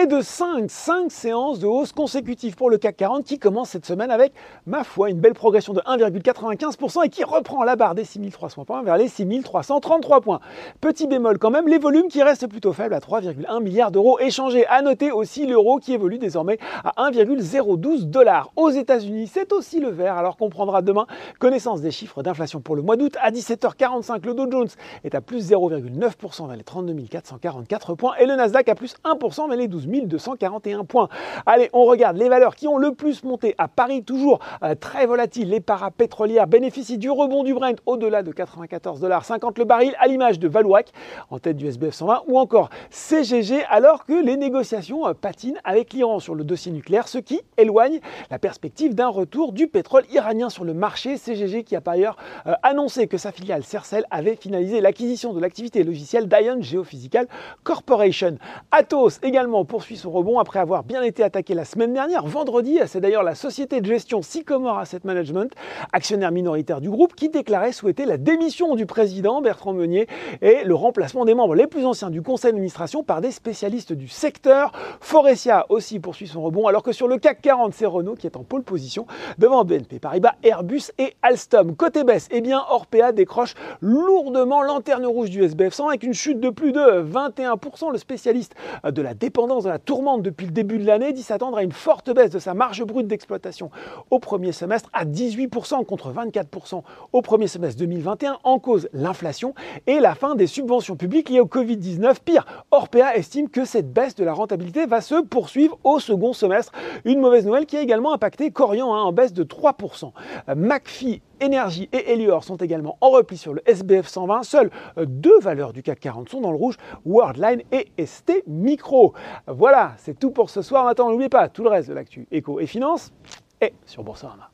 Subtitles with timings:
[0.00, 3.84] et de 5, 5 séances de hausse consécutives pour le CAC 40 qui commence cette
[3.84, 4.32] semaine avec,
[4.64, 8.82] ma foi, une belle progression de 1,95% et qui reprend la barre des 6300 points
[8.82, 10.40] vers les 6333 points.
[10.80, 14.66] Petit bémol quand même, les volumes qui restent plutôt faibles à 3,1 milliards d'euros échangés.
[14.66, 18.50] À noter aussi l'euro qui évolue désormais à 1,012 dollars.
[18.56, 21.06] Aux États-Unis, c'est aussi le vert, alors qu'on prendra demain
[21.38, 23.16] connaissance des chiffres d'inflation pour le mois d'août.
[23.20, 24.68] À 17h45, le Dow Jones
[25.04, 29.48] est à plus 0,9% vers les 32 444 points et le Nasdaq à plus 1%
[29.48, 31.08] vers les 12 241 points.
[31.46, 35.06] Allez, on regarde les valeurs qui ont le plus monté à Paris, toujours euh, très
[35.06, 35.50] volatile.
[35.50, 40.48] Les parapétrolières bénéficient du rebond du Brent au-delà de 94,50$ le baril, à l'image de
[40.48, 40.92] Valouac
[41.30, 45.92] en tête du SBF 120 ou encore CGG, alors que les négociations euh, patinent avec
[45.92, 50.50] l'Iran sur le dossier nucléaire, ce qui éloigne la perspective d'un retour du pétrole iranien
[50.50, 51.16] sur le marché.
[51.16, 55.40] CGG qui a par ailleurs euh, annoncé que sa filiale Cercel avait finalisé l'acquisition de
[55.40, 57.26] l'activité logicielle d'Ion Geophysical
[57.62, 58.38] Corporation.
[58.70, 62.26] Atos également poursuit son rebond après avoir bien été attaqué la semaine dernière.
[62.26, 65.50] Vendredi, c'est d'ailleurs la société de gestion Sycomore Asset Management,
[65.94, 70.08] actionnaire minoritaire du groupe, qui déclarait souhaiter la démission du président Bertrand Meunier
[70.42, 74.08] et le remplacement des membres les plus anciens du conseil d'administration par des spécialistes du
[74.08, 74.72] secteur.
[75.00, 78.36] Forestia aussi poursuit son rebond, alors que sur le CAC 40, c'est Renault qui est
[78.36, 79.06] en pole position
[79.38, 81.76] devant BNP Paribas, Airbus et Alstom.
[81.76, 86.40] Côté baisse, eh bien Orpea décroche lourdement lanterne rouge du SBF 100 avec une chute
[86.40, 87.90] de plus de 21%.
[87.90, 91.56] Le spécialiste de la dépendance de la tourmente depuis le début de l'année dit s'attendre
[91.56, 93.70] à une forte baisse de sa marge brute d'exploitation
[94.10, 96.82] au premier semestre à 18% contre 24%
[97.12, 99.54] au premier semestre 2021 en cause l'inflation
[99.86, 102.16] et la fin des subventions publiques liées au Covid-19.
[102.24, 106.72] Pire, Orpea estime que cette baisse de la rentabilité va se poursuivre au second semestre.
[107.04, 110.12] Une mauvaise nouvelle qui a également impacté Corian hein, en baisse de 3%.
[110.56, 114.44] McPhee Énergie et Elior sont également en repli sur le SBF 120.
[114.44, 119.12] Seules euh, deux valeurs du CAC 40 sont dans le rouge, Worldline et ST Micro.
[119.48, 120.84] Voilà, c'est tout pour ce soir.
[120.84, 123.12] Maintenant, n'oubliez pas, tout le reste de l'actu éco et finance
[123.60, 124.51] est sur Boursorama.